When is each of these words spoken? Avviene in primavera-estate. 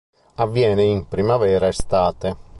Avviene 0.37 0.81
in 0.83 1.07
primavera-estate. 1.07 2.35